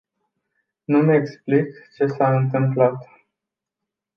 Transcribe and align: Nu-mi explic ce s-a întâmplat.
Nu-mi 0.85 1.15
explic 1.15 1.67
ce 1.95 2.05
s-a 2.07 2.35
întâmplat. 2.37 3.07